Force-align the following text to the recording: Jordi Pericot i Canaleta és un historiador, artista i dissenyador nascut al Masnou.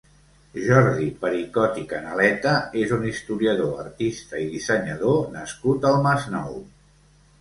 Jordi 0.67 1.09
Pericot 1.25 1.77
i 1.81 1.83
Canaleta 1.91 2.55
és 2.85 2.95
un 2.99 3.05
historiador, 3.11 3.77
artista 3.87 4.41
i 4.47 4.51
dissenyador 4.55 5.23
nascut 5.37 5.87
al 5.91 6.01
Masnou. 6.09 6.61